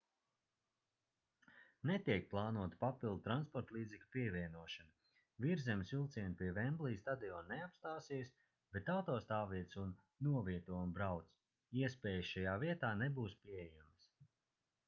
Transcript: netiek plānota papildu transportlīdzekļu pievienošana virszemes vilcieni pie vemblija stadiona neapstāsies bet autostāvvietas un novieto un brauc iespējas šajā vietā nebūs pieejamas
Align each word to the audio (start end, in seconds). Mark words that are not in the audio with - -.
netiek 1.89 2.23
plānota 2.31 2.79
papildu 2.83 3.19
transportlīdzekļu 3.27 4.09
pievienošana 4.15 5.21
virszemes 5.45 5.91
vilcieni 5.97 6.37
pie 6.41 6.49
vemblija 6.59 7.01
stadiona 7.03 7.45
neapstāsies 7.59 8.33
bet 8.79 8.91
autostāvvietas 8.97 9.79
un 9.85 9.93
novieto 10.31 10.79
un 10.89 10.97
brauc 10.99 11.79
iespējas 11.85 12.33
šajā 12.33 12.57
vietā 12.67 12.91
nebūs 13.07 13.37
pieejamas 13.47 14.13